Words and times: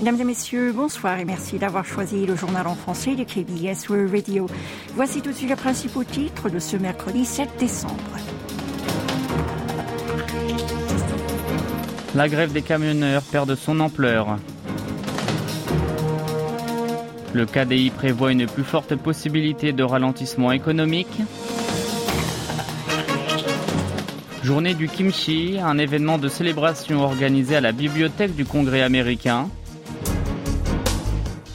Mesdames 0.00 0.20
et 0.22 0.24
messieurs, 0.24 0.72
bonsoir 0.72 1.18
et 1.18 1.26
merci 1.26 1.58
d'avoir 1.58 1.84
choisi 1.84 2.24
le 2.24 2.34
journal 2.34 2.66
en 2.66 2.74
français 2.74 3.16
de 3.16 3.22
KBS 3.22 3.86
World 3.90 4.10
Radio. 4.10 4.46
Voici 4.94 5.20
tout 5.20 5.28
de 5.28 5.34
suite 5.34 5.50
les 5.50 5.56
principaux 5.56 6.04
titres 6.04 6.48
de 6.48 6.58
ce 6.58 6.78
mercredi 6.78 7.26
7 7.26 7.50
décembre. 7.58 7.94
La 12.14 12.30
grève 12.30 12.50
des 12.50 12.62
camionneurs 12.62 13.20
perd 13.24 13.46
de 13.46 13.54
son 13.54 13.78
ampleur. 13.78 14.38
Le 17.34 17.44
KDI 17.44 17.90
prévoit 17.90 18.32
une 18.32 18.46
plus 18.46 18.64
forte 18.64 18.96
possibilité 18.96 19.74
de 19.74 19.82
ralentissement 19.82 20.50
économique. 20.50 21.20
Journée 24.42 24.72
du 24.72 24.88
kimchi, 24.88 25.58
un 25.62 25.76
événement 25.76 26.16
de 26.16 26.28
célébration 26.28 27.02
organisé 27.02 27.56
à 27.56 27.60
la 27.60 27.72
bibliothèque 27.72 28.34
du 28.34 28.46
Congrès 28.46 28.80
américain. 28.80 29.50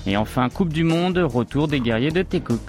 Et 0.08 0.18
enfin, 0.18 0.50
Coupe 0.50 0.72
du 0.72 0.84
Monde, 0.84 1.18
retour 1.18 1.68
des 1.68 1.80
guerriers 1.80 2.12
de 2.12 2.22
Tekouk. 2.22 2.62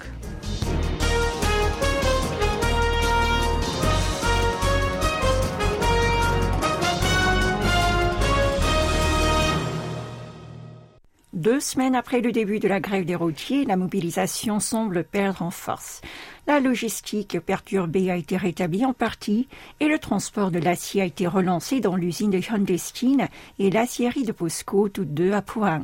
Deux 11.33 11.59
semaines 11.59 11.95
après 11.95 12.21
le 12.21 12.31
début 12.31 12.59
de 12.59 12.67
la 12.67 12.79
grève 12.79 13.05
des 13.05 13.15
routiers, 13.15 13.63
la 13.63 13.77
mobilisation 13.77 14.59
semble 14.59 15.03
perdre 15.03 15.43
en 15.43 15.51
force. 15.51 16.01
La 16.47 16.61
logistique 16.61 17.41
perturbée 17.41 18.09
a 18.09 18.15
été 18.15 18.37
rétablie 18.37 18.85
en 18.85 18.93
partie 18.93 19.49
et 19.81 19.89
le 19.89 19.99
transport 19.99 20.49
de 20.49 20.59
l'acier 20.59 21.01
a 21.01 21.05
été 21.05 21.27
relancé 21.27 21.81
dans 21.81 21.97
l'usine 21.97 22.29
de 22.29 22.37
Hyundai 22.37 22.77
Steel 22.77 23.27
et 23.59 23.69
l'acierie 23.69 24.23
de 24.23 24.31
POSCO, 24.31 24.87
toutes 24.87 25.13
deux 25.13 25.33
à 25.33 25.41
Pohang. 25.41 25.83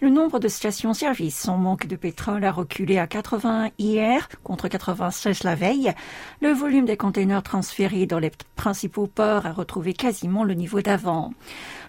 Le 0.00 0.08
nombre 0.08 0.38
de 0.38 0.48
stations-service 0.48 1.46
en 1.48 1.58
manque 1.58 1.86
de 1.86 1.96
pétrole 1.96 2.46
a 2.46 2.50
reculé 2.50 2.96
à 2.96 3.06
80 3.06 3.72
hier 3.78 4.26
contre 4.42 4.68
96 4.68 5.44
la 5.44 5.54
veille. 5.54 5.92
Le 6.40 6.48
volume 6.52 6.86
des 6.86 6.96
containers 6.96 7.42
transférés 7.42 8.06
dans 8.06 8.18
les 8.18 8.32
principaux 8.56 9.06
ports 9.06 9.44
a 9.44 9.52
retrouvé 9.52 9.92
quasiment 9.92 10.44
le 10.44 10.54
niveau 10.54 10.80
d'avant. 10.80 11.34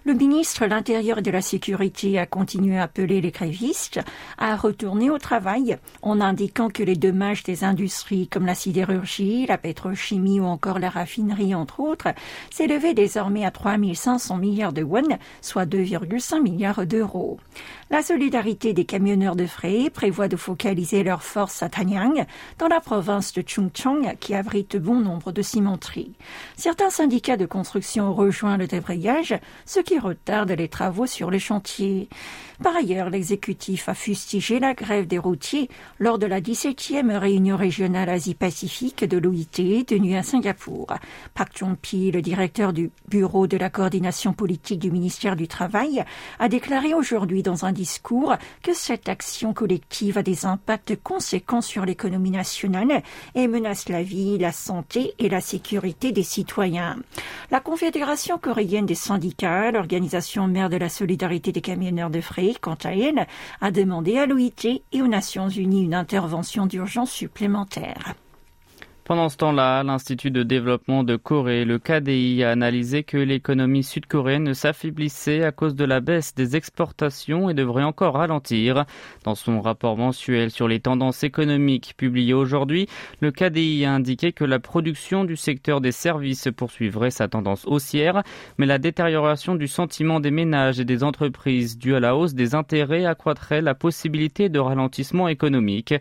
Le 0.04 0.12
ministre 0.12 0.64
de 0.64 0.70
l'Intérieur 0.70 1.18
et 1.18 1.22
de 1.22 1.30
la 1.30 1.40
Sécurité 1.40 2.18
a 2.18 2.26
continué 2.26 2.76
à 2.76 2.82
appeler 2.82 3.22
les 3.22 3.30
grévistes 3.30 4.00
à 4.36 4.54
retourner 4.56 5.08
au 5.08 5.18
travail 5.18 5.78
en 6.02 6.20
indiquant 6.20 6.68
que 6.68 6.82
les 6.82 6.96
dommages 6.96 7.44
des 7.44 7.64
industries 7.64 8.01
comme 8.30 8.46
la 8.46 8.54
sidérurgie, 8.54 9.46
la 9.46 9.58
pétrochimie 9.58 10.40
ou 10.40 10.44
encore 10.44 10.78
la 10.78 10.90
raffinerie, 10.90 11.54
entre 11.54 11.80
autres, 11.80 12.08
s'élevaient 12.50 12.94
désormais 12.94 13.44
à 13.44 13.50
3 13.50 13.76
500 13.94 14.36
milliards 14.36 14.72
de 14.72 14.82
won, 14.82 15.02
soit 15.40 15.66
2,5 15.66 16.42
milliards 16.42 16.86
d'euros. 16.86 17.38
La 17.90 18.02
solidarité 18.02 18.72
des 18.72 18.84
camionneurs 18.84 19.36
de 19.36 19.46
frais 19.46 19.90
prévoit 19.90 20.28
de 20.28 20.36
focaliser 20.36 21.02
leurs 21.04 21.22
forces 21.22 21.62
à 21.62 21.68
Tanyang, 21.68 22.26
dans 22.58 22.68
la 22.68 22.80
province 22.80 23.32
de 23.32 23.42
Chungcheong, 23.46 24.16
qui 24.18 24.34
abrite 24.34 24.76
bon 24.76 25.00
nombre 25.00 25.32
de 25.32 25.42
cimenteries. 25.42 26.14
Certains 26.56 26.90
syndicats 26.90 27.36
de 27.36 27.46
construction 27.46 28.08
ont 28.10 28.14
rejoint 28.14 28.56
le 28.56 28.66
débrayage, 28.66 29.38
ce 29.66 29.80
qui 29.80 29.98
retarde 29.98 30.50
les 30.50 30.68
travaux 30.68 31.06
sur 31.06 31.30
les 31.30 31.38
chantiers. 31.38 32.08
Par 32.62 32.76
ailleurs, 32.76 33.10
l'exécutif 33.10 33.88
a 33.88 33.94
fustigé 33.94 34.60
la 34.60 34.74
grève 34.74 35.06
des 35.06 35.18
routiers 35.18 35.68
lors 35.98 36.18
de 36.18 36.26
la 36.26 36.40
17e 36.40 37.16
réunion 37.16 37.56
régionale 37.56 37.91
Asie-Pacifique 37.94 39.04
de 39.04 39.18
l'OIT 39.18 39.84
tenue 39.86 40.16
à 40.16 40.22
Singapour. 40.22 40.86
Park 41.34 41.52
Chung-pi, 41.54 42.10
le 42.10 42.22
directeur 42.22 42.72
du 42.72 42.90
bureau 43.08 43.46
de 43.46 43.56
la 43.56 43.70
coordination 43.70 44.32
politique 44.32 44.78
du 44.78 44.90
ministère 44.90 45.36
du 45.36 45.48
Travail, 45.48 46.04
a 46.38 46.48
déclaré 46.48 46.94
aujourd'hui 46.94 47.42
dans 47.42 47.64
un 47.64 47.72
discours 47.72 48.34
que 48.62 48.74
cette 48.74 49.08
action 49.08 49.52
collective 49.52 50.18
a 50.18 50.22
des 50.22 50.46
impacts 50.46 50.96
conséquents 51.02 51.60
sur 51.60 51.84
l'économie 51.84 52.30
nationale 52.30 53.02
et 53.34 53.48
menace 53.48 53.88
la 53.88 54.02
vie, 54.02 54.38
la 54.38 54.52
santé 54.52 55.14
et 55.18 55.28
la 55.28 55.40
sécurité 55.40 56.12
des 56.12 56.22
citoyens. 56.22 56.98
La 57.50 57.60
Confédération 57.60 58.38
coréenne 58.38 58.86
des 58.86 58.94
syndicats, 58.94 59.70
l'organisation 59.70 60.48
mère 60.48 60.70
de 60.70 60.76
la 60.76 60.88
solidarité 60.88 61.52
des 61.52 61.60
camionneurs 61.60 62.10
de 62.10 62.20
frais, 62.20 62.54
quant 62.60 62.78
à 62.84 62.94
elle, 62.94 63.26
a 63.60 63.70
demandé 63.70 64.18
à 64.18 64.26
l'OIT 64.26 64.82
et 64.92 65.02
aux 65.02 65.08
Nations 65.08 65.48
Unies 65.48 65.84
une 65.84 65.94
intervention 65.94 66.66
d'urgence 66.66 67.10
supplémentaire 67.10 67.71
alimentaire. 67.76 68.21
Pendant 69.04 69.28
ce 69.28 69.36
temps-là, 69.38 69.82
l'Institut 69.82 70.30
de 70.30 70.44
développement 70.44 71.02
de 71.02 71.16
Corée, 71.16 71.64
le 71.64 71.80
KDI, 71.80 72.44
a 72.44 72.50
analysé 72.50 73.02
que 73.02 73.16
l'économie 73.16 73.82
sud-coréenne 73.82 74.54
s'affaiblissait 74.54 75.42
à 75.42 75.50
cause 75.50 75.74
de 75.74 75.84
la 75.84 75.98
baisse 75.98 76.36
des 76.36 76.54
exportations 76.54 77.50
et 77.50 77.54
devrait 77.54 77.82
encore 77.82 78.14
ralentir. 78.14 78.84
Dans 79.24 79.34
son 79.34 79.60
rapport 79.60 79.96
mensuel 79.96 80.52
sur 80.52 80.68
les 80.68 80.78
tendances 80.78 81.24
économiques 81.24 81.94
publié 81.96 82.32
aujourd'hui, 82.32 82.86
le 83.20 83.32
KDI 83.32 83.84
a 83.86 83.92
indiqué 83.92 84.32
que 84.32 84.44
la 84.44 84.60
production 84.60 85.24
du 85.24 85.34
secteur 85.34 85.80
des 85.80 85.90
services 85.90 86.48
poursuivrait 86.56 87.10
sa 87.10 87.26
tendance 87.26 87.66
haussière, 87.66 88.22
mais 88.56 88.66
la 88.66 88.78
détérioration 88.78 89.56
du 89.56 89.66
sentiment 89.66 90.20
des 90.20 90.30
ménages 90.30 90.78
et 90.78 90.84
des 90.84 91.02
entreprises 91.02 91.76
due 91.76 91.96
à 91.96 92.00
la 92.00 92.14
hausse 92.14 92.34
des 92.34 92.54
intérêts 92.54 93.04
accroîtrait 93.04 93.62
la 93.62 93.74
possibilité 93.74 94.48
de 94.48 94.60
ralentissement 94.60 95.26
économique 95.26 95.92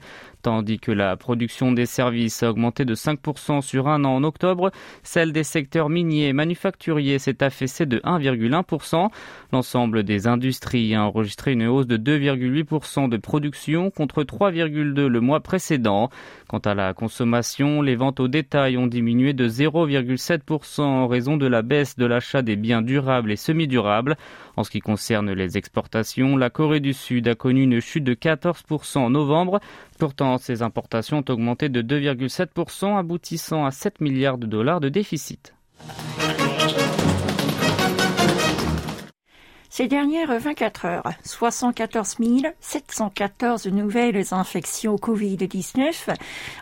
tandis 0.41 0.79
que 0.79 0.91
la 0.91 1.16
production 1.18 1.72
des 1.72 1.85
services 1.85 2.44
a 2.44 2.50
augmenté 2.50 2.85
de 2.85 2.91
5% 2.96 3.62
sur 3.62 3.88
un 3.88 4.03
an 4.06 4.16
en 4.16 4.24
octobre, 4.24 4.72
celle 5.03 5.31
des 5.31 5.44
secteurs 5.44 5.90
miniers 5.90 6.28
et 6.28 6.34
manufacturiers 6.34 7.19
s'est 7.19 7.44
affaissée 7.44 7.85
de 7.85 8.00
1,1%. 8.00 9.09
L'ensemble 9.52 10.03
des 10.03 10.28
industries 10.28 10.96
a 10.96 11.03
enregistré 11.03 11.53
une 11.53 11.68
hausse 11.68 11.88
de 11.88 11.97
2,8% 11.97 13.09
de 13.09 13.18
production 13.18 13.91
contre 13.91 14.24
3,2% 14.24 15.07
le 15.07 15.22
mois 15.22 15.40
précédent. 15.41 16.09
Quant 16.47 16.59
à 16.59 16.74
la 16.74 16.94
consommation, 16.94 17.81
les 17.81 17.96
ventes 17.96 18.19
au 18.19 18.28
détail 18.28 18.78
ont 18.78 18.88
diminué 18.88 19.34
de 19.34 19.47
0,7% 19.47 20.81
en 20.81 21.07
raison 21.07 21.38
de 21.38 21.47
la 21.47 21.62
baisse 21.62 21.97
de 21.97 22.06
l'achat 22.06 22.41
des 22.41 22.56
biens 22.56 22.81
durables 22.81 23.31
et 23.31 23.35
semi-durables. 23.35 24.18
En 24.57 24.63
ce 24.63 24.72
qui 24.72 24.80
concerne 24.80 25.31
les 25.31 25.57
exportations, 25.57 26.35
la 26.35 26.50
Corée 26.50 26.80
du 26.80 26.94
Sud 26.94 27.28
a 27.28 27.35
connu 27.35 27.63
une 27.63 27.80
chute 27.80 28.03
de 28.03 28.13
14% 28.13 29.00
en 29.00 29.09
novembre. 29.09 29.59
Pourtant, 30.01 30.39
ses 30.39 30.63
importations 30.63 31.19
ont 31.19 31.31
augmenté 31.31 31.69
de 31.69 31.84
2,7%, 31.84 32.97
aboutissant 32.97 33.67
à 33.67 33.69
7 33.69 34.01
milliards 34.01 34.39
de 34.39 34.47
dollars 34.47 34.79
de 34.79 34.89
déficit. 34.89 35.53
Ces 39.69 39.88
dernières 39.88 40.39
24 40.39 40.85
heures, 40.85 41.12
74 41.23 42.16
714 42.59 43.67
nouvelles 43.67 44.34
infections 44.34 44.95
au 44.95 44.97
Covid-19 44.97 46.16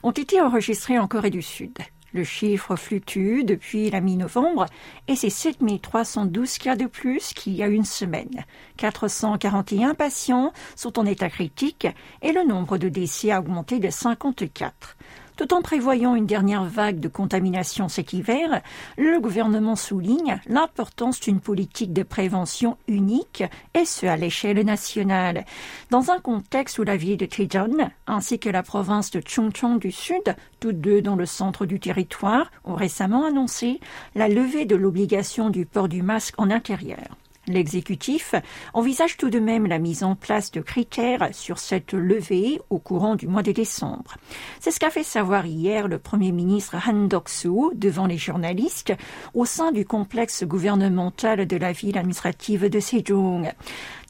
ont 0.04 0.12
été 0.12 0.42
enregistrées 0.42 1.00
en 1.00 1.08
Corée 1.08 1.30
du 1.30 1.42
Sud. 1.42 1.78
Le 2.14 2.24
chiffre 2.24 2.76
fluctue 2.76 3.44
depuis 3.44 3.90
la 3.90 4.02
mi-novembre 4.02 4.66
et 5.08 5.16
c'est 5.16 5.30
7312 5.30 6.58
cas 6.58 6.76
de 6.76 6.86
plus 6.86 7.34
qu'il 7.34 7.56
y 7.56 7.64
a 7.64 7.68
une 7.68 7.86
semaine. 7.86 8.46
441 8.78 9.94
patients 9.94 10.52
sont 10.76 10.98
en 10.98 11.06
état 11.06 11.30
critique 11.30 11.88
et 12.22 12.32
le 12.32 12.44
nombre 12.44 12.78
de 12.78 12.90
décès 12.90 13.32
a 13.32 13.40
augmenté 13.40 13.80
de 13.80 13.90
54. 13.90 14.98
Tout 15.40 15.54
en 15.54 15.62
prévoyant 15.62 16.16
une 16.16 16.26
dernière 16.26 16.66
vague 16.66 17.00
de 17.00 17.08
contamination 17.08 17.88
cet 17.88 18.12
hiver, 18.12 18.62
le 18.98 19.22
gouvernement 19.22 19.78
souligne 19.78 20.42
l'importance 20.48 21.22
d'une 21.22 21.40
politique 21.40 21.94
de 21.94 22.04
prévention 22.04 22.78
unique, 22.90 23.46
et 23.74 23.86
ce 23.86 24.06
à 24.06 24.18
l'échelle 24.18 24.62
nationale. 24.66 25.46
Dans 25.92 26.12
un 26.12 26.20
contexte 26.20 26.78
où 26.78 26.84
la 26.84 26.98
ville 26.98 27.16
de 27.16 27.26
Daejeon 27.26 27.90
ainsi 28.06 28.38
que 28.38 28.50
la 28.50 28.64
province 28.64 29.12
de 29.12 29.22
Chungcheong 29.26 29.80
du 29.80 29.94
Sud, 29.94 30.36
toutes 30.60 30.82
deux 30.82 31.02
dans 31.02 31.16
le 31.16 31.26
centre 31.26 31.66
du 31.66 31.80
territoire, 31.80 32.52
ont 32.66 32.76
récemment 32.76 33.24
annoncé 33.26 33.80
la 34.16 34.28
levée 34.28 34.66
de 34.66 34.76
l'obligation 34.76 35.50
du 35.50 35.66
port 35.66 35.88
du 35.88 36.02
masque 36.02 36.36
en 36.38 36.52
intérieur. 36.52 37.16
L'exécutif 37.50 38.36
envisage 38.76 39.18
tout 39.18 39.32
de 39.32 39.40
même 39.40 39.66
la 39.66 39.80
mise 39.80 40.04
en 40.04 40.16
place 40.16 40.52
de 40.52 40.62
critères 40.62 41.30
sur 41.34 41.58
cette 41.58 41.94
levée 41.94 42.62
au 42.70 42.78
courant 42.78 43.16
du 43.16 43.28
mois 43.28 43.42
de 43.42 43.52
décembre. 43.52 44.18
C'est 44.60 44.70
ce 44.70 44.80
qu'a 44.80 44.92
fait 44.92 45.04
savoir 45.04 45.48
hier 45.48 45.88
le 45.88 45.98
Premier 45.98 46.32
ministre 46.32 46.76
Han 46.88 47.08
Dok-soo 47.08 47.72
devant 47.74 48.06
les 48.06 48.20
journalistes 48.20 48.94
au 49.34 49.46
sein 49.46 49.72
du 49.72 49.84
complexe 49.84 50.44
gouvernemental 50.44 51.48
de 51.48 51.58
la 51.58 51.72
ville 51.72 51.98
administrative 51.98 52.70
de 52.70 52.80
Sejong. 52.80 53.52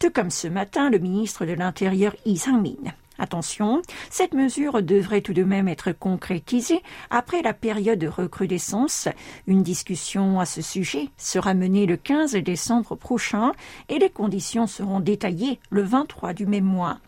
Tout 0.01 0.12
comme 0.12 0.31
ce 0.31 0.50
matin, 0.50 0.89
le 0.89 1.00
ministre 1.00 1.45
de 1.45 1.53
l'Intérieur 1.53 2.13
Lee 2.25 2.38
Sang-min 2.38 2.92
Attention, 3.19 3.81
cette 4.10 4.33
mesure 4.33 4.81
devrait 4.81 5.21
tout 5.21 5.33
de 5.33 5.44
même 5.44 5.68
être 5.68 5.92
concrétisée 5.92 6.81
après 7.10 7.42
la 7.42 7.54
période 7.54 8.00
de 8.00 8.07
recrudescence. 8.07 9.10
Une 9.45 9.62
discussion 9.62 10.39
à 10.39 10.45
ce 10.45 10.62
sujet 10.62 11.10
sera 11.18 11.54
menée 11.54 11.86
le 11.86 11.98
15 11.98 12.33
décembre 12.36 12.95
prochain 12.95 13.51
et 13.89 14.00
les 14.00 14.10
conditions 14.10 14.68
seront 14.68 15.01
détaillées 15.01 15.60
le 15.69 15.83
23 15.83 16.33
du 16.33 16.45
même 16.45 16.63
mois. 16.63 17.00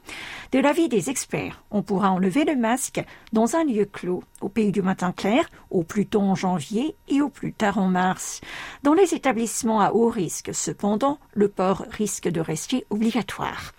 De 0.51 0.59
l'avis 0.59 0.89
des 0.89 1.09
experts, 1.09 1.63
on 1.71 1.81
pourra 1.81 2.11
enlever 2.11 2.43
le 2.43 2.57
masque 2.57 3.01
dans 3.31 3.55
un 3.55 3.63
lieu 3.63 3.85
clos 3.85 4.21
au 4.41 4.49
pays 4.49 4.71
du 4.71 4.81
matin 4.81 5.13
clair, 5.13 5.47
au 5.69 5.83
plus 5.83 6.07
tôt 6.07 6.21
en 6.21 6.35
janvier 6.35 6.95
et 7.07 7.21
au 7.21 7.29
plus 7.29 7.53
tard 7.53 7.77
en 7.77 7.87
mars. 7.87 8.41
Dans 8.83 8.93
les 8.93 9.13
établissements 9.13 9.79
à 9.79 9.91
haut 9.91 10.09
risque, 10.09 10.51
cependant, 10.53 11.19
le 11.33 11.47
port 11.47 11.85
risque 11.91 12.27
de 12.27 12.41
rester 12.41 12.85
obligatoire. 12.89 13.71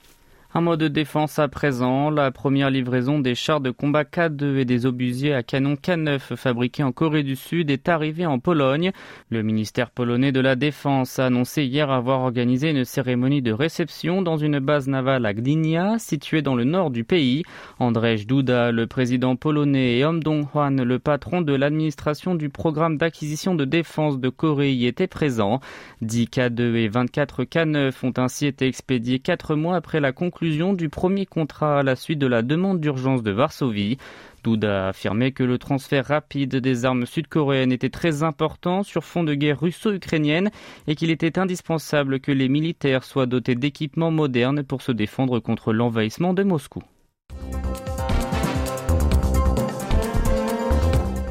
Un 0.55 0.61
mot 0.61 0.77
de 0.77 0.87
défense 0.87 1.39
à 1.39 1.49
présent. 1.49 2.11
La 2.11 2.31
première 2.31 2.69
livraison 2.69 3.19
des 3.19 3.35
chars 3.35 3.63
de 3.63 3.71
combat 3.71 4.05
K2 4.05 4.59
et 4.59 4.67
des 4.67 4.85
obusiers 4.85 5.33
à 5.33 5.43
canon 5.43 5.77
K9 5.77 6.37
fabriqués 6.37 6.83
en 6.83 6.93
Corée 6.93 7.23
du 7.23 7.37
Sud 7.37 7.71
est 7.71 7.89
arrivée 7.89 8.27
en 8.27 8.39
Pologne. 8.39 8.93
Le 9.31 9.43
ministère 9.43 9.91
polonais 9.91 10.31
de 10.31 10.41
la 10.41 10.55
Défense 10.55 11.19
a 11.19 11.25
annoncé 11.25 11.65
hier 11.65 11.91
avoir 11.91 12.21
organisé 12.21 12.69
une 12.69 12.85
cérémonie 12.85 13.41
de 13.41 13.51
réception 13.51 14.21
dans 14.21 14.37
une 14.37 14.59
base 14.59 14.89
navale 14.89 15.25
à 15.25 15.33
Gdynia, 15.33 15.99
située 15.99 16.43
dans 16.43 16.55
le 16.55 16.65
nord 16.65 16.91
du 16.91 17.03
pays. 17.03 17.45
Andrzej 17.79 18.27
Duda, 18.27 18.73
le 18.73 18.87
président 18.87 19.37
polonais, 19.37 19.97
et 19.97 20.05
Om 20.05 20.23
Dong-hwan, 20.23 20.83
le 20.83 20.99
patron 20.99 21.41
de 21.41 21.55
l'administration 21.55 22.35
du 22.35 22.51
programme 22.51 22.99
d'acquisition 22.99 23.55
de 23.55 23.65
défense 23.65 24.21
de 24.21 24.29
Corée, 24.29 24.75
y 24.75 24.85
étaient 24.85 25.07
présents. 25.07 25.61
10 26.03 26.27
K2 26.27 26.75
et 26.75 26.89
24 26.89 27.45
K9 27.45 27.95
ont 28.03 28.13
ainsi 28.19 28.45
été 28.45 28.67
expédiés 28.67 29.19
quatre 29.19 29.55
mois 29.55 29.77
après 29.77 30.01
la 30.01 30.13
conclusion 30.13 30.42
du 30.43 30.89
premier 30.89 31.25
contrat 31.25 31.79
à 31.79 31.83
la 31.85 31.95
suite 31.95 32.19
de 32.19 32.27
la 32.27 32.43
demande 32.43 32.81
d'urgence 32.81 33.23
de 33.23 33.31
Varsovie. 33.31 33.97
Douda 34.43 34.87
a 34.87 34.89
affirmé 34.89 35.31
que 35.31 35.45
le 35.45 35.57
transfert 35.57 36.07
rapide 36.07 36.57
des 36.57 36.85
armes 36.85 37.07
sud-coréennes 37.07 37.71
était 37.71 37.91
très 37.91 38.25
important 38.25 38.83
sur 38.83 39.05
fond 39.05 39.23
de 39.23 39.35
guerre 39.35 39.61
russo-ukrainienne 39.61 40.51
et 40.89 40.97
qu'il 40.97 41.11
était 41.11 41.39
indispensable 41.39 42.19
que 42.19 42.33
les 42.33 42.49
militaires 42.49 43.05
soient 43.05 43.27
dotés 43.27 43.55
d'équipements 43.55 44.11
modernes 44.11 44.65
pour 44.65 44.83
se 44.83 44.91
défendre 44.91 45.39
contre 45.39 45.73
l'envahissement 45.73 46.35
de 46.35 46.43
Moscou. 46.43 46.83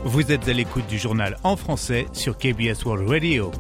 Vous 0.06 0.32
êtes 0.32 0.48
à 0.48 0.54
l'écoute 0.54 0.88
du 0.88 0.98
journal 0.98 1.38
en 1.44 1.58
français 1.58 2.06
sur 2.14 2.38
KBS 2.38 2.86
World 2.86 3.10
Radio. 3.10 3.52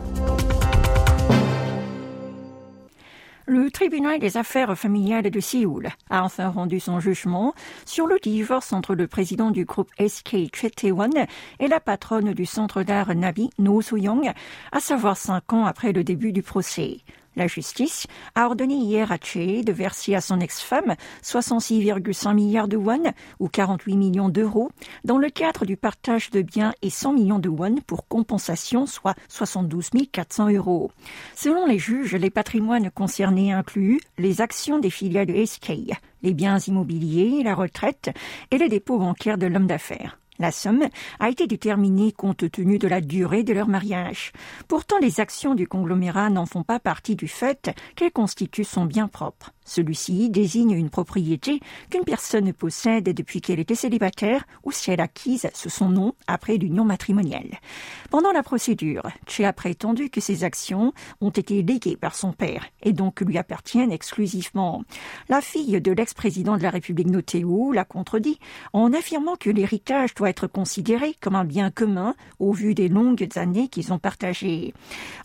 Le 3.62 3.70
tribunal 3.70 4.18
des 4.18 4.38
affaires 4.38 4.76
familiales 4.76 5.30
de 5.30 5.40
Séoul 5.40 5.90
a 6.10 6.24
enfin 6.24 6.50
rendu 6.50 6.80
son 6.80 7.00
jugement 7.00 7.54
sur 7.86 8.08
le 8.08 8.18
divorce 8.20 8.74
entre 8.74 8.96
le 8.96 9.06
président 9.06 9.52
du 9.52 9.66
groupe 9.66 9.92
SK 10.00 10.50
Tae-won 10.76 11.28
et 11.60 11.68
la 11.68 11.80
patronne 11.80 12.34
du 12.34 12.48
centre 12.48 12.82
d'art 12.82 13.14
Nabi 13.14 13.52
No 13.60 13.80
Soo-young, 13.84 14.32
à 14.72 14.80
savoir 14.80 15.16
cinq 15.16 15.54
ans 15.54 15.68
après 15.68 15.92
le 15.92 16.04
début 16.04 16.32
du 16.32 16.42
procès. 16.42 17.02
La 17.36 17.48
justice 17.48 18.08
a 18.36 18.46
ordonné 18.46 18.76
hier 18.76 19.12
à 19.12 19.18
Che 19.18 19.64
de 19.64 19.72
verser 19.72 20.16
à 20.16 20.22
son 20.22 20.40
ex-femme 20.40 20.96
66,5 21.24 22.34
milliards 22.34 22.68
de 22.68 22.78
won 22.78 23.14
ou 23.40 23.48
48 23.48 23.96
millions 23.96 24.30
d'euros 24.30 24.70
dans 25.06 25.18
le 25.18 25.30
cadre 25.30 25.66
du 25.66 25.78
partage 25.78 26.30
de 26.32 26.42
biens 26.42 26.74
et 26.82 26.90
100 26.90 27.14
millions 27.14 27.40
de 27.40 27.50
won 27.50 27.76
pour 27.88 28.08
compensation, 28.08 28.86
soit 28.86 29.16
72 29.30 29.90
400 30.12 30.50
euros. 30.52 30.92
Selon 31.36 31.66
les 31.66 31.80
juges, 31.80 32.16
les 32.16 32.30
patrimoines 32.30 32.92
concernés 32.92 33.52
incluent 33.52 34.02
les 34.18 34.42
actions 34.42 34.80
des 34.80 34.90
filiales 34.90 35.28
de 35.28 35.46
SK, 35.46 35.72
les 36.24 36.34
biens 36.34 36.60
immobiliers, 36.60 37.44
la 37.44 37.56
retraite 37.56 38.12
et 38.52 38.58
les 38.58 38.70
dépôts 38.70 39.00
bancaires 39.00 39.38
de 39.38 39.48
l'homme 39.48 39.68
d'affaires. 39.68 40.21
La 40.42 40.52
somme 40.52 40.88
a 41.20 41.30
été 41.30 41.46
déterminée 41.46 42.12
compte 42.12 42.50
tenu 42.50 42.80
de 42.80 42.88
la 42.88 43.00
durée 43.00 43.44
de 43.44 43.54
leur 43.54 43.68
mariage. 43.68 44.32
Pourtant, 44.68 44.98
les 44.98 45.20
actions 45.20 45.54
du 45.54 45.68
conglomérat 45.68 46.32
n'en 46.32 46.48
font 46.48 46.64
pas 46.64 46.80
partie 46.80 47.16
du 47.16 47.28
fait 47.28 47.70
qu'elles 47.96 48.12
constituent 48.12 48.64
son 48.64 48.86
bien 48.86 49.08
propre. 49.08 49.52
Celui-ci 49.72 50.30
désigne 50.30 50.72
une 50.72 50.90
propriété 50.90 51.62
qu'une 51.90 52.04
personne 52.04 52.52
possède 52.52 53.06
depuis 53.06 53.40
qu'elle 53.40 53.62
était 53.62 53.74
célibataire 53.74 54.44
ou 54.66 54.74
si 54.74 54.92
elle 54.92 55.00
acquise 55.00 55.50
sous 55.54 55.70
son 55.70 55.88
nom 55.88 56.14
après 56.28 56.58
l'union 56.58 56.84
matrimoniale. 56.84 57.58
Pendant 58.10 58.34
la 58.34 58.44
procédure, 58.44 59.04
Che 59.30 59.44
a 59.44 59.54
prétendu 59.54 60.10
que 60.10 60.20
ces 60.20 60.44
actions 60.44 60.92
ont 61.22 61.30
été 61.30 61.64
léguées 61.64 61.96
par 61.96 62.16
son 62.16 62.34
père 62.34 62.66
et 62.84 62.92
donc 62.92 63.22
lui 63.22 63.38
appartiennent 63.38 63.94
exclusivement. 63.94 64.84
La 65.30 65.40
fille 65.40 65.80
de 65.80 65.92
l'ex-président 65.94 66.58
de 66.58 66.64
la 66.64 66.70
République 66.70 67.10
Notéou 67.10 67.72
l'a 67.72 67.86
contredit 67.86 68.40
en 68.74 68.92
affirmant 68.92 69.38
que 69.38 69.50
l'héritage 69.50 70.14
doit 70.16 70.30
être 70.30 70.48
considéré 70.48 71.16
comme 71.22 71.36
un 71.36 71.46
bien 71.46 71.72
commun 71.72 72.14
au 72.40 72.52
vu 72.52 72.76
des 72.76 72.90
longues 72.90 73.30
années 73.38 73.70
qu'ils 73.70 73.94
ont 73.94 74.00
partagées. 74.00 74.74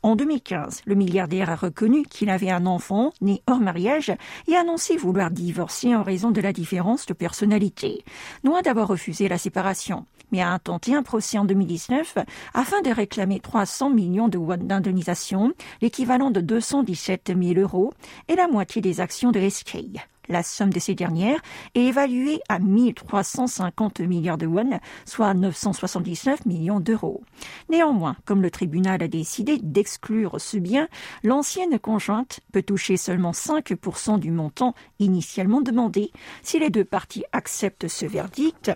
En 0.04 0.14
2015, 0.14 0.82
le 0.86 0.94
milliardaire 0.94 1.50
a 1.50 1.56
reconnu 1.56 2.04
qu'il 2.04 2.30
avait 2.30 2.50
un 2.50 2.66
enfant 2.66 3.12
né 3.20 3.42
hors 3.48 3.58
mariage 3.58 4.12
et 4.48 4.56
annoncé 4.56 4.96
vouloir 4.96 5.30
divorcer 5.30 5.94
en 5.94 6.02
raison 6.02 6.30
de 6.30 6.40
la 6.40 6.52
différence 6.52 7.06
de 7.06 7.14
personnalité, 7.14 8.04
loin 8.44 8.62
d'avoir 8.62 8.88
refusé 8.88 9.28
la 9.28 9.38
séparation, 9.38 10.06
mais 10.32 10.40
a 10.40 10.50
intenté 10.50 10.94
un 10.94 11.02
procès 11.02 11.38
en 11.38 11.44
2019 11.44 12.18
afin 12.54 12.82
de 12.82 12.90
réclamer 12.90 13.40
300 13.40 13.90
millions 13.90 14.28
de 14.28 14.38
won 14.38 14.56
d'indemnisation, 14.56 15.52
l'équivalent 15.80 16.30
de 16.30 16.40
217 16.40 17.32
000 17.38 17.60
euros, 17.60 17.92
et 18.28 18.36
la 18.36 18.48
moitié 18.48 18.82
des 18.82 19.00
actions 19.00 19.32
de 19.32 19.48
SK. 19.48 19.78
La 20.28 20.42
somme 20.42 20.72
de 20.72 20.80
ces 20.80 20.94
dernières 20.94 21.40
est 21.74 21.84
évaluée 21.84 22.40
à 22.48 22.58
1350 22.58 24.00
milliards 24.00 24.38
de 24.38 24.46
won, 24.46 24.80
soit 25.04 25.34
979 25.34 26.46
millions 26.46 26.80
d'euros. 26.80 27.22
Néanmoins, 27.68 28.16
comme 28.24 28.42
le 28.42 28.50
tribunal 28.50 29.02
a 29.02 29.08
décidé 29.08 29.58
d'exclure 29.58 30.40
ce 30.40 30.56
bien, 30.56 30.88
l'ancienne 31.22 31.78
conjointe 31.78 32.40
peut 32.52 32.62
toucher 32.62 32.96
seulement 32.96 33.32
5% 33.32 34.18
du 34.18 34.30
montant 34.30 34.74
initialement 34.98 35.60
demandé 35.60 36.10
si 36.42 36.58
les 36.58 36.70
deux 36.70 36.84
parties 36.84 37.24
acceptent 37.32 37.88
ce 37.88 38.06
verdict. 38.06 38.70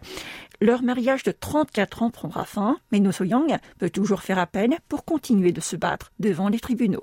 Leur 0.60 0.82
mariage 0.82 1.22
de 1.22 1.32
34 1.32 2.02
ans 2.02 2.10
prendra 2.10 2.44
fin, 2.44 2.76
mais 2.92 3.00
No 3.00 3.10
Young 3.20 3.56
peut 3.78 3.90
toujours 3.90 4.22
faire 4.22 4.38
appel 4.38 4.76
pour 4.88 5.04
continuer 5.04 5.52
de 5.52 5.60
se 5.60 5.76
battre 5.76 6.12
devant 6.18 6.48
les 6.48 6.60
tribunaux. 6.60 7.02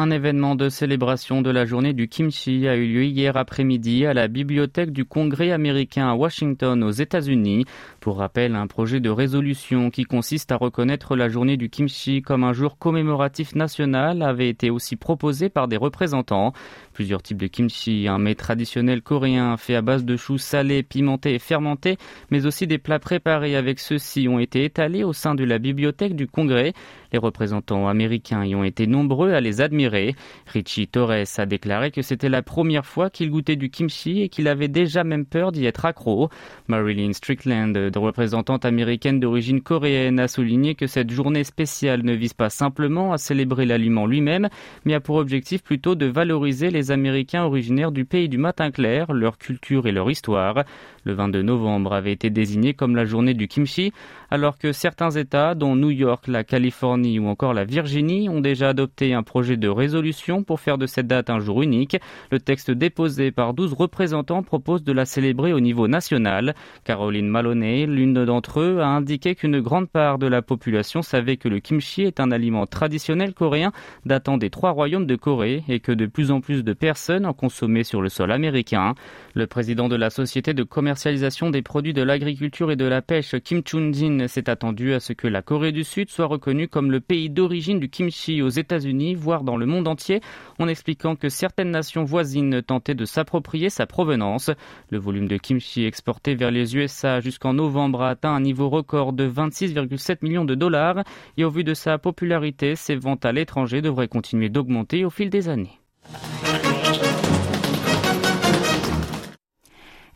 Un 0.00 0.12
événement 0.12 0.54
de 0.54 0.68
célébration 0.68 1.42
de 1.42 1.50
la 1.50 1.64
journée 1.64 1.92
du 1.92 2.06
kimchi 2.06 2.68
a 2.68 2.76
eu 2.76 2.86
lieu 2.86 3.02
hier 3.02 3.36
après-midi 3.36 4.06
à 4.06 4.14
la 4.14 4.28
bibliothèque 4.28 4.92
du 4.92 5.04
Congrès 5.04 5.50
américain 5.50 6.06
à 6.06 6.14
Washington 6.14 6.84
aux 6.84 6.92
États-Unis. 6.92 7.64
Pour 8.08 8.20
rappel, 8.20 8.54
un 8.54 8.66
projet 8.66 9.00
de 9.00 9.10
résolution 9.10 9.90
qui 9.90 10.04
consiste 10.04 10.50
à 10.50 10.56
reconnaître 10.56 11.14
la 11.14 11.28
journée 11.28 11.58
du 11.58 11.68
kimchi 11.68 12.22
comme 12.22 12.42
un 12.42 12.54
jour 12.54 12.78
commémoratif 12.78 13.54
national 13.54 14.22
avait 14.22 14.48
été 14.48 14.70
aussi 14.70 14.96
proposé 14.96 15.50
par 15.50 15.68
des 15.68 15.76
représentants. 15.76 16.54
Plusieurs 16.94 17.22
types 17.22 17.36
de 17.36 17.48
kimchi, 17.48 18.08
un 18.08 18.16
mets 18.16 18.34
traditionnel 18.34 19.02
coréen 19.02 19.58
fait 19.58 19.74
à 19.74 19.82
base 19.82 20.06
de 20.06 20.16
choux 20.16 20.38
salés, 20.38 20.82
pimentés 20.82 21.34
et 21.34 21.38
fermentés, 21.38 21.98
mais 22.30 22.46
aussi 22.46 22.66
des 22.66 22.78
plats 22.78 22.98
préparés 22.98 23.56
avec 23.56 23.78
ceux-ci 23.78 24.26
ont 24.26 24.38
été 24.38 24.64
étalés 24.64 25.04
au 25.04 25.12
sein 25.12 25.34
de 25.34 25.44
la 25.44 25.58
bibliothèque 25.58 26.16
du 26.16 26.26
Congrès. 26.26 26.72
Les 27.12 27.18
représentants 27.18 27.88
américains 27.88 28.44
y 28.44 28.54
ont 28.54 28.64
été 28.64 28.86
nombreux 28.86 29.32
à 29.32 29.40
les 29.40 29.60
admirer. 29.60 30.14
Richie 30.46 30.88
Torres 30.88 31.24
a 31.36 31.46
déclaré 31.46 31.90
que 31.90 32.02
c'était 32.02 32.28
la 32.28 32.42
première 32.42 32.84
fois 32.84 33.10
qu'il 33.10 33.30
goûtait 33.30 33.56
du 33.56 33.70
kimchi 33.70 34.22
et 34.22 34.28
qu'il 34.28 34.48
avait 34.48 34.68
déjà 34.68 35.04
même 35.04 35.24
peur 35.24 35.52
d'y 35.52 35.66
être 35.66 35.84
accro. 35.84 36.28
Marilyn 36.68 37.12
Strickland, 37.12 37.90
représentante 37.98 38.64
américaine 38.64 39.20
d'origine 39.20 39.60
coréenne, 39.60 40.18
a 40.18 40.28
souligné 40.28 40.74
que 40.74 40.86
cette 40.86 41.10
journée 41.10 41.44
spéciale 41.44 42.02
ne 42.02 42.14
vise 42.14 42.32
pas 42.32 42.50
simplement 42.50 43.12
à 43.12 43.18
célébrer 43.18 43.66
l'aliment 43.66 44.06
lui-même, 44.06 44.48
mais 44.84 44.94
a 44.94 45.00
pour 45.00 45.16
objectif 45.16 45.62
plutôt 45.62 45.94
de 45.94 46.06
valoriser 46.06 46.70
les 46.70 46.90
Américains 46.90 47.44
originaires 47.44 47.92
du 47.92 48.04
pays 48.04 48.28
du 48.28 48.38
matin 48.38 48.70
clair, 48.70 49.12
leur 49.12 49.38
culture 49.38 49.86
et 49.86 49.92
leur 49.92 50.10
histoire. 50.10 50.64
Le 51.04 51.12
22 51.12 51.42
novembre 51.42 51.92
avait 51.92 52.12
été 52.12 52.30
désigné 52.30 52.74
comme 52.74 52.96
la 52.96 53.04
journée 53.04 53.34
du 53.34 53.48
kimchi, 53.48 53.92
alors 54.30 54.58
que 54.58 54.72
certains 54.72 55.10
États, 55.10 55.54
dont 55.54 55.74
New 55.74 55.90
York, 55.90 56.26
la 56.28 56.44
Californie 56.44 57.18
ou 57.18 57.28
encore 57.28 57.54
la 57.54 57.64
Virginie, 57.64 58.28
ont 58.28 58.40
déjà 58.40 58.70
adopté 58.70 59.14
un 59.14 59.22
projet 59.22 59.56
de 59.56 59.68
résolution 59.68 60.42
pour 60.42 60.60
faire 60.60 60.78
de 60.78 60.86
cette 60.86 61.06
date 61.06 61.30
un 61.30 61.40
jour 61.40 61.62
unique. 61.62 61.96
Le 62.30 62.38
texte 62.38 62.70
déposé 62.70 63.30
par 63.30 63.54
12 63.54 63.72
représentants 63.72 64.42
propose 64.42 64.84
de 64.84 64.92
la 64.92 65.06
célébrer 65.06 65.52
au 65.52 65.60
niveau 65.60 65.88
national. 65.88 66.54
Caroline 66.84 67.28
Maloney, 67.28 67.86
l'une 67.86 68.24
d'entre 68.24 68.60
eux, 68.60 68.80
a 68.80 68.86
indiqué 68.86 69.34
qu'une 69.34 69.60
grande 69.60 69.88
part 69.88 70.18
de 70.18 70.26
la 70.26 70.42
population 70.42 71.02
savait 71.02 71.36
que 71.36 71.48
le 71.48 71.60
kimchi 71.60 72.02
est 72.02 72.20
un 72.20 72.30
aliment 72.30 72.66
traditionnel 72.66 73.34
coréen 73.34 73.72
datant 74.04 74.36
des 74.36 74.50
trois 74.50 74.70
royaumes 74.70 75.06
de 75.06 75.16
Corée 75.16 75.64
et 75.68 75.80
que 75.80 75.92
de 75.92 76.06
plus 76.06 76.30
en 76.30 76.40
plus 76.40 76.64
de 76.64 76.72
personnes 76.72 77.26
en 77.26 77.32
consommaient 77.32 77.84
sur 77.84 78.02
le 78.02 78.08
sol 78.08 78.30
américain. 78.30 78.94
Le 79.34 79.46
président 79.46 79.88
de 79.88 79.96
la 79.96 80.10
société 80.10 80.54
de 80.54 80.62
commercialisation 80.62 81.50
des 81.50 81.62
produits 81.62 81.94
de 81.94 82.02
l'agriculture 82.02 82.70
et 82.70 82.76
de 82.76 82.84
la 82.84 83.02
pêche, 83.02 83.34
Kim 83.42 83.62
Chun-jin 83.62 84.17
s'est 84.26 84.48
attendu 84.48 84.94
à 84.94 85.00
ce 85.00 85.12
que 85.12 85.28
la 85.28 85.42
Corée 85.42 85.72
du 85.72 85.84
Sud 85.84 86.08
soit 86.08 86.26
reconnue 86.26 86.66
comme 86.66 86.78
comme 86.78 86.92
le 86.92 87.00
pays 87.00 87.28
d'origine 87.28 87.80
du 87.80 87.88
kimchi 87.88 88.40
aux 88.40 88.50
États-Unis, 88.50 89.16
voire 89.16 89.42
dans 89.42 89.56
le 89.56 89.66
monde 89.66 89.88
entier, 89.88 90.20
en 90.60 90.68
expliquant 90.68 91.16
que 91.16 91.28
certaines 91.28 91.72
nations 91.72 92.04
voisines 92.04 92.62
tentaient 92.62 92.94
de 92.94 93.04
s'approprier 93.04 93.68
sa 93.68 93.84
provenance. 93.84 94.52
Le 94.90 94.98
volume 94.98 95.26
de 95.26 95.38
kimchi 95.38 95.84
exporté 95.84 96.36
vers 96.36 96.52
les 96.52 96.76
USA 96.76 97.18
jusqu'en 97.18 97.52
novembre 97.52 98.02
a 98.02 98.10
atteint 98.10 98.32
un 98.32 98.40
niveau 98.40 98.68
record 98.68 99.12
de 99.12 99.28
26,7 99.28 100.18
millions 100.22 100.44
de 100.44 100.54
dollars 100.54 101.02
et 101.36 101.42
au 101.44 101.50
vu 101.50 101.64
de 101.64 101.74
sa 101.74 101.98
popularité, 101.98 102.76
ses 102.76 102.94
ventes 102.94 103.24
à 103.24 103.32
l'étranger 103.32 103.82
devraient 103.82 104.06
continuer 104.06 104.48
d'augmenter 104.48 105.04
au 105.04 105.10
fil 105.10 105.30
des 105.30 105.48
années. 105.48 105.80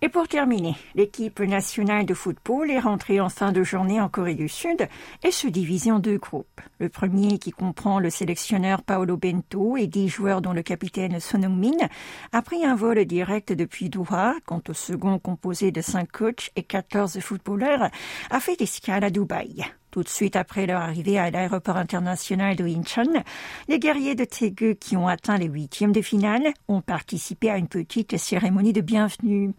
Et 0.05 0.09
pour 0.09 0.27
terminer, 0.27 0.75
l'équipe 0.97 1.39
nationale 1.39 2.05
de 2.05 2.13
football 2.13 2.73
est 2.73 2.81
rentrée 2.81 3.21
en 3.21 3.29
fin 3.29 3.53
de 3.53 3.63
journée 3.63 4.01
en 4.01 4.09
Corée 4.09 4.35
du 4.35 4.49
Sud 4.49 4.89
et 5.23 5.31
se 5.31 5.47
divise 5.47 5.89
en 5.89 6.01
deux 6.01 6.19
groupes. 6.19 6.61
Le 6.81 6.89
premier, 6.89 7.39
qui 7.39 7.53
comprend 7.53 8.01
le 8.01 8.11
sélectionneur 8.11 8.83
Paolo 8.83 9.17
Bento 9.17 9.77
et 9.77 9.87
dix 9.87 10.09
joueurs 10.09 10.43
dont 10.43 10.53
le 10.53 10.63
capitaine 10.63 11.21
Son 11.21 11.45
Heung-min, 11.45 11.87
a 12.33 12.43
pris 12.43 12.65
un 12.65 12.75
vol 12.75 13.05
direct 13.05 13.53
depuis 13.53 13.91
Doha, 13.91 14.35
quant 14.45 14.63
au 14.69 14.75
second 14.75 15.21
composé 15.21 15.71
de 15.71 15.81
cinq 15.81 16.11
coachs 16.11 16.51
et 16.57 16.65
14 16.65 17.21
footballeurs, 17.21 17.89
a 18.31 18.41
fait 18.41 18.61
escale 18.61 19.05
à 19.05 19.11
Dubaï. 19.11 19.65
Tout 19.93 20.03
de 20.03 20.09
suite 20.09 20.37
après 20.37 20.65
leur 20.65 20.81
arrivée 20.81 21.19
à 21.19 21.31
l'aéroport 21.31 21.77
international 21.77 22.57
de 22.57 22.65
Incheon, 22.65 23.23
les 23.69 23.79
guerriers 23.79 24.15
de 24.15 24.25
Taegu 24.25 24.75
qui 24.75 24.97
ont 24.97 25.07
atteint 25.07 25.37
les 25.37 25.45
huitièmes 25.45 25.93
de 25.93 26.01
finale 26.01 26.55
ont 26.67 26.81
participé 26.81 27.51
à 27.51 27.59
une 27.59 27.69
petite 27.69 28.17
cérémonie 28.17 28.73
de 28.73 28.81
bienvenue. 28.81 29.53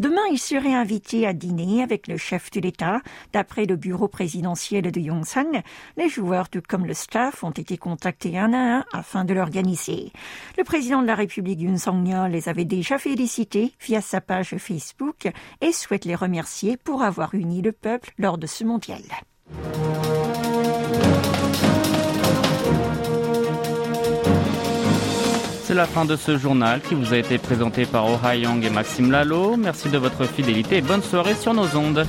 Demain, 0.00 0.22
ils 0.32 0.40
seraient 0.40 0.74
invités 0.74 1.24
à 1.24 1.32
dîner 1.32 1.84
avec 1.84 2.08
le 2.08 2.16
chef 2.16 2.50
de 2.50 2.58
l'État. 2.58 3.00
D'après 3.32 3.64
le 3.64 3.76
bureau 3.76 4.08
présidentiel 4.08 4.90
de 4.90 5.00
Yongsan, 5.00 5.62
les 5.96 6.08
joueurs, 6.08 6.48
tout 6.48 6.62
comme 6.68 6.84
le 6.84 6.94
staff, 6.94 7.44
ont 7.44 7.52
été 7.52 7.76
contactés 7.76 8.36
un 8.36 8.54
à 8.54 8.78
un 8.78 8.84
afin 8.92 9.24
de 9.24 9.34
l'organiser. 9.34 10.10
Le 10.58 10.64
président 10.64 11.00
de 11.00 11.06
la 11.06 11.14
République 11.14 11.60
Yoon 11.60 11.78
Song-yeol 11.78 12.32
les 12.32 12.48
avait 12.48 12.64
déjà 12.64 12.98
félicités 12.98 13.72
via 13.80 14.00
sa 14.00 14.20
page 14.20 14.56
Facebook 14.58 15.30
et 15.60 15.70
souhaite 15.70 16.06
les 16.06 16.16
remercier 16.16 16.76
pour 16.76 17.04
avoir 17.04 17.36
uni 17.36 17.62
le 17.62 17.70
peuple 17.70 18.10
lors 18.18 18.36
de 18.36 18.48
ce 18.48 18.64
mondial. 18.64 19.02
C'est 25.64 25.74
la 25.74 25.86
fin 25.86 26.04
de 26.04 26.16
ce 26.16 26.38
journal 26.38 26.80
qui 26.80 26.94
vous 26.94 27.12
a 27.12 27.18
été 27.18 27.38
présenté 27.38 27.86
par 27.86 28.06
Oh 28.06 28.18
Young 28.32 28.64
et 28.64 28.70
Maxime 28.70 29.10
Lalo. 29.10 29.56
Merci 29.56 29.88
de 29.88 29.98
votre 29.98 30.24
fidélité 30.24 30.76
et 30.76 30.80
bonne 30.80 31.02
soirée 31.02 31.34
sur 31.34 31.54
nos 31.54 31.76
ondes. 31.76 32.06